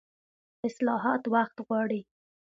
[0.67, 2.01] اصلاحات وخت غواړي